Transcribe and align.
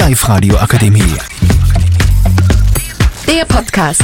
Live-Radio 0.00 0.56
Akademie. 0.56 1.14
Der 3.26 3.44
Podcast. 3.44 4.02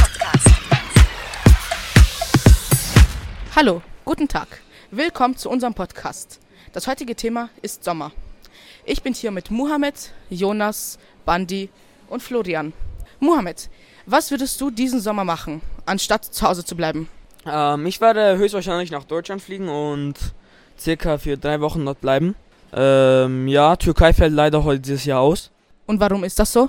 Hallo, 3.57 3.81
guten 4.05 4.29
Tag. 4.29 4.61
Willkommen 4.91 5.39
zu 5.39 5.49
unserem 5.49 5.73
Podcast. 5.73 6.39
Das 6.75 6.87
heutige 6.87 7.17
Thema 7.17 7.49
ist 7.63 7.83
Sommer. 7.83 8.13
Ich 8.85 9.03
bin 9.03 9.15
hier 9.15 9.31
mit 9.31 9.51
Muhammad, 9.51 9.95
Jonas, 10.29 10.99
Bandi 11.25 11.71
und 12.11 12.23
Florian. 12.23 12.75
Muhammad, 13.19 13.71
was 14.05 14.31
würdest 14.31 14.61
du 14.61 14.71
diesen 14.71 15.01
Sommer 15.01 15.25
machen, 15.25 15.63
anstatt 15.87 16.27
zu 16.27 16.47
Hause 16.47 16.63
zu 16.63 16.77
bleiben? 16.77 17.09
Ähm, 17.47 17.87
ich 17.87 18.03
werde 18.03 18.37
höchstwahrscheinlich 18.37 18.91
nach 18.91 19.05
Deutschland 19.05 19.41
fliegen 19.41 19.71
und 19.71 20.17
circa 20.79 21.17
für 21.17 21.39
drei 21.39 21.63
Wochen 21.63 21.87
dort 21.87 22.03
bleiben. 22.03 22.35
Ähm, 22.75 23.49
ja, 23.49 23.77
Türkei 23.77 24.13
fällt 24.13 24.35
leider 24.35 24.63
heute 24.63 24.81
dieses 24.81 25.07
Jahr 25.07 25.21
aus. 25.21 25.53
Und 25.87 26.01
warum 26.01 26.25
ist 26.25 26.39
das 26.39 26.53
so? 26.53 26.69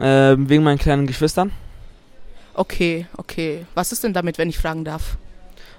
Ähm, 0.00 0.48
wegen 0.48 0.62
meinen 0.62 0.78
kleinen 0.78 1.06
Geschwistern. 1.06 1.52
Okay, 2.54 3.06
okay. 3.16 3.66
Was 3.74 3.92
ist 3.92 4.02
denn 4.02 4.12
damit, 4.12 4.38
wenn 4.38 4.48
ich 4.48 4.58
fragen 4.58 4.84
darf? 4.84 5.16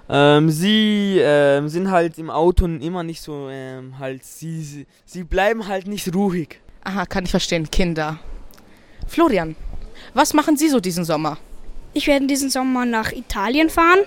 Ähm, 0.07 0.49
sie 0.49 1.19
ähm, 1.21 1.67
sind 1.69 1.91
halt 1.91 2.17
im 2.17 2.29
Auto 2.29 2.65
immer 2.65 3.03
nicht 3.03 3.21
so, 3.21 3.47
ähm, 3.49 3.99
halt, 3.99 4.23
sie, 4.23 4.63
sie, 4.63 4.87
sie 5.05 5.23
bleiben 5.23 5.67
halt 5.67 5.87
nicht 5.87 6.15
ruhig. 6.15 6.59
Aha, 6.83 7.05
kann 7.05 7.25
ich 7.25 7.31
verstehen. 7.31 7.69
Kinder. 7.69 8.19
Florian, 9.07 9.55
was 10.13 10.33
machen 10.33 10.57
Sie 10.57 10.69
so 10.69 10.79
diesen 10.79 11.05
Sommer? 11.05 11.37
Ich 11.93 12.07
werde 12.07 12.27
diesen 12.27 12.49
Sommer 12.49 12.85
nach 12.85 13.11
Italien 13.11 13.69
fahren, 13.69 13.99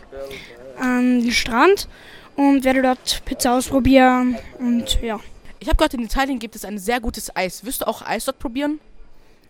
an 0.80 1.20
den 1.20 1.32
Strand 1.32 1.88
und 2.36 2.64
werde 2.64 2.82
dort 2.82 3.22
Pizza 3.24 3.56
ausprobieren 3.56 4.36
und 4.58 4.98
ja. 5.02 5.20
Ich 5.62 5.68
habe 5.68 5.76
gehört, 5.76 5.94
in 5.94 6.02
Italien 6.02 6.40
gibt 6.40 6.56
es 6.56 6.64
ein 6.64 6.76
sehr 6.76 6.98
gutes 6.98 7.36
Eis. 7.36 7.64
Wirst 7.64 7.82
du 7.82 7.86
auch 7.86 8.02
Eis 8.02 8.24
dort 8.24 8.40
probieren? 8.40 8.80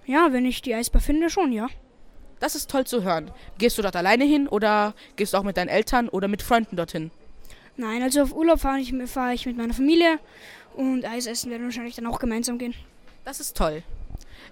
Ja, 0.05 0.30
wenn 0.30 0.45
ich 0.45 0.61
die 0.61 0.75
Eisbar 0.75 1.00
finde, 1.00 1.31
schon, 1.31 1.53
ja. 1.53 1.69
Das 2.39 2.55
ist 2.55 2.70
toll 2.70 2.87
zu 2.87 3.03
hören. 3.03 3.31
Gehst 3.56 3.78
du 3.78 3.83
dort 3.83 3.97
alleine 3.97 4.25
hin 4.25 4.47
oder 4.47 4.92
gehst 5.17 5.33
du 5.33 5.39
auch 5.39 5.42
mit 5.42 5.56
deinen 5.56 5.70
Eltern 5.70 6.11
oder 6.11 6.28
mit 6.28 6.42
Freunden 6.42 6.77
dorthin? 6.77 7.11
Nein, 7.78 8.03
also 8.03 8.20
auf 8.20 8.34
Urlaub 8.34 8.61
fahre 8.61 8.78
ich, 8.78 8.92
fahr 9.06 9.33
ich 9.33 9.47
mit 9.47 9.56
meiner 9.56 9.72
Familie 9.72 10.19
und 10.77 11.06
Eis 11.06 11.25
essen 11.25 11.50
werden 11.50 11.62
wir 11.62 11.69
wahrscheinlich 11.69 11.97
dann 11.97 12.06
auch 12.06 12.19
gemeinsam 12.19 12.59
gehen. 12.59 12.75
Das 13.25 13.41
ist 13.41 13.56
toll. 13.56 13.83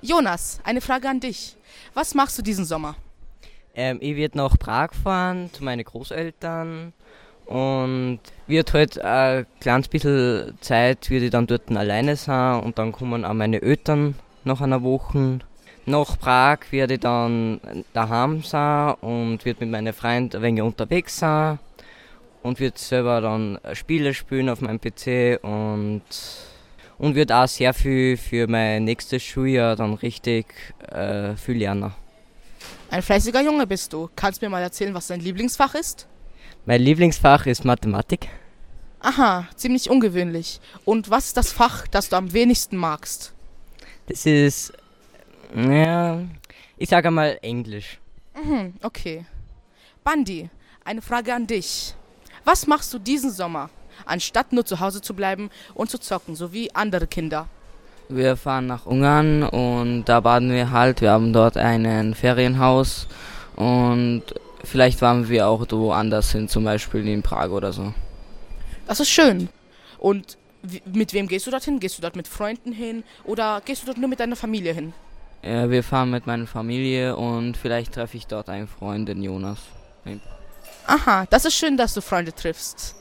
Jonas, 0.00 0.60
eine 0.64 0.80
Frage 0.80 1.10
an 1.10 1.20
dich. 1.20 1.58
Was 1.92 2.14
machst 2.14 2.38
du 2.38 2.42
diesen 2.42 2.64
Sommer? 2.64 2.96
Ähm, 3.74 3.98
ich 4.00 4.16
werde 4.16 4.38
nach 4.38 4.58
Prag 4.58 4.94
fahren 4.94 5.50
zu 5.52 5.62
meinen 5.62 5.84
Großeltern 5.84 6.94
und 7.50 8.20
wird 8.46 8.72
halt 8.74 9.00
ein 9.00 9.44
kleines 9.58 9.88
bisschen 9.88 10.56
Zeit, 10.60 11.10
würde 11.10 11.24
ich 11.26 11.30
dann 11.32 11.48
dort 11.48 11.68
alleine 11.72 12.14
sein 12.14 12.60
und 12.60 12.78
dann 12.78 12.92
kommen 12.92 13.24
auch 13.24 13.34
meine 13.34 13.60
Eltern 13.60 14.14
nach 14.44 14.60
einer 14.60 14.82
Woche. 14.84 15.40
Nach 15.84 16.16
Prag 16.16 16.58
werde 16.70 16.94
ich 16.94 17.00
dann 17.00 17.60
daheim 17.92 18.44
sein 18.44 18.94
und 19.00 19.44
wird 19.44 19.60
mit 19.60 19.68
meinen 19.68 19.92
Freunden 19.92 20.36
ein 20.36 20.42
wenig 20.42 20.62
unterwegs 20.62 21.18
sein 21.18 21.58
und 22.44 22.60
wird 22.60 22.78
selber 22.78 23.20
dann 23.20 23.58
Spiele 23.72 24.14
spielen 24.14 24.48
auf 24.48 24.60
meinem 24.60 24.80
PC 24.80 25.42
und 25.42 26.02
und 26.98 27.14
wird 27.16 27.32
auch 27.32 27.48
sehr 27.48 27.74
viel 27.74 28.16
für 28.16 28.46
mein 28.46 28.84
nächstes 28.84 29.24
Schuljahr 29.24 29.74
dann 29.74 29.94
richtig 29.94 30.46
äh, 30.92 31.34
viel 31.34 31.56
lernen. 31.56 31.92
Ein 32.90 33.02
fleißiger 33.02 33.40
Junge 33.40 33.66
bist 33.66 33.92
du. 33.92 34.08
Kannst 34.14 34.40
mir 34.40 34.50
mal 34.50 34.62
erzählen, 34.62 34.94
was 34.94 35.08
dein 35.08 35.20
Lieblingsfach 35.20 35.74
ist? 35.74 36.06
Mein 36.66 36.82
Lieblingsfach 36.82 37.46
ist 37.46 37.64
Mathematik. 37.64 38.28
Aha, 39.00 39.48
ziemlich 39.56 39.88
ungewöhnlich. 39.88 40.60
Und 40.84 41.08
was 41.08 41.28
ist 41.28 41.36
das 41.38 41.52
Fach, 41.52 41.86
das 41.88 42.10
du 42.10 42.16
am 42.16 42.34
wenigsten 42.34 42.76
magst? 42.76 43.32
Das 44.06 44.26
ist, 44.26 44.72
ja, 45.56 46.20
ich 46.76 46.88
sage 46.90 47.10
mal 47.10 47.38
Englisch. 47.40 47.98
Mhm, 48.34 48.74
okay. 48.82 49.24
Bandi, 50.04 50.50
eine 50.84 51.00
Frage 51.00 51.34
an 51.34 51.46
dich. 51.46 51.94
Was 52.44 52.66
machst 52.66 52.92
du 52.92 52.98
diesen 52.98 53.30
Sommer, 53.30 53.70
anstatt 54.04 54.52
nur 54.52 54.66
zu 54.66 54.80
Hause 54.80 55.00
zu 55.00 55.14
bleiben 55.14 55.50
und 55.74 55.90
zu 55.90 55.98
zocken, 55.98 56.36
so 56.36 56.52
wie 56.52 56.74
andere 56.74 57.06
Kinder? 57.06 57.48
Wir 58.10 58.36
fahren 58.36 58.66
nach 58.66 58.84
Ungarn 58.84 59.44
und 59.44 60.04
da 60.04 60.20
baden 60.20 60.50
wir 60.50 60.72
halt. 60.72 61.00
Wir 61.00 61.12
haben 61.12 61.32
dort 61.32 61.56
ein 61.56 62.14
Ferienhaus 62.14 63.06
und 63.56 64.24
vielleicht 64.64 65.02
waren 65.02 65.28
wir 65.28 65.48
auch 65.48 65.66
woanders 65.70 66.32
hin, 66.32 66.48
zum 66.48 66.64
Beispiel 66.64 67.06
in 67.06 67.22
Prag 67.22 67.50
oder 67.50 67.72
so. 67.72 67.92
Das 68.86 69.00
ist 69.00 69.10
schön. 69.10 69.48
Und 69.98 70.38
mit 70.84 71.12
wem 71.12 71.28
gehst 71.28 71.46
du 71.46 71.50
dorthin? 71.50 71.80
Gehst 71.80 71.98
du 71.98 72.02
dort 72.02 72.16
mit 72.16 72.28
Freunden 72.28 72.72
hin 72.72 73.04
oder 73.24 73.62
gehst 73.64 73.82
du 73.82 73.86
dort 73.86 73.98
nur 73.98 74.08
mit 74.08 74.20
deiner 74.20 74.36
Familie 74.36 74.72
hin? 74.72 74.92
Ja, 75.42 75.70
wir 75.70 75.82
fahren 75.82 76.10
mit 76.10 76.26
meiner 76.26 76.46
Familie 76.46 77.16
und 77.16 77.56
vielleicht 77.56 77.94
treffe 77.94 78.16
ich 78.16 78.26
dort 78.26 78.50
einen 78.50 78.68
Freund, 78.68 79.08
den 79.08 79.22
Jonas. 79.22 79.58
Aha, 80.86 81.26
das 81.30 81.44
ist 81.44 81.54
schön, 81.54 81.76
dass 81.76 81.94
du 81.94 82.02
Freunde 82.02 82.34
triffst. 82.34 82.94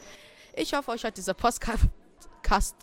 Ich 0.55 0.73
hoffe, 0.73 0.91
euch 0.91 1.03
hat 1.03 1.17
dieser 1.17 1.33
Podcast 1.33 1.87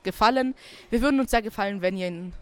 gefallen. 0.02 0.54
Wir 0.90 1.00
würden 1.00 1.20
uns 1.20 1.30
sehr 1.30 1.42
gefallen, 1.42 1.80
wenn 1.80 1.96
ihr 1.96 2.08
ihn 2.08 2.32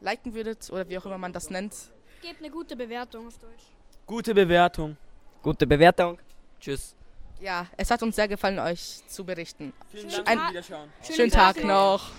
liken 0.00 0.34
würdet 0.34 0.70
oder 0.70 0.88
wie 0.88 0.98
auch 0.98 1.06
immer 1.06 1.18
man 1.18 1.32
das 1.32 1.50
nennt. 1.50 1.74
Gebt 2.22 2.40
eine 2.40 2.50
gute 2.50 2.76
Bewertung 2.76 3.26
auf 3.26 3.38
Deutsch. 3.38 3.64
Gute 4.06 4.34
Bewertung. 4.34 4.96
Gute 5.42 5.66
Bewertung. 5.66 6.18
Tschüss. 6.60 6.94
Ja, 7.40 7.66
es 7.78 7.90
hat 7.90 8.02
uns 8.02 8.16
sehr 8.16 8.28
gefallen, 8.28 8.58
euch 8.58 9.00
zu 9.08 9.24
berichten. 9.24 9.72
Vielen 9.90 10.10
Dank 10.10 10.28
Ein, 10.28 10.38
Wiederschauen. 10.50 10.88
Schönen 11.10 11.30
Tag 11.30 11.64
noch. 11.64 12.10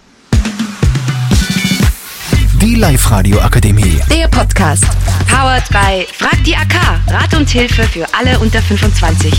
Die 2.59 2.75
Live-Radio 2.75 3.39
Akademie. 3.39 3.99
Der 4.09 4.27
Podcast. 4.27 4.85
Powered 5.27 5.67
by 5.69 6.05
Frag 6.11 6.43
die 6.43 6.55
AK. 6.55 6.73
Rat 7.07 7.33
und 7.35 7.49
Hilfe 7.49 7.83
für 7.83 8.07
alle 8.13 8.39
unter 8.39 8.61
25. 8.61 9.31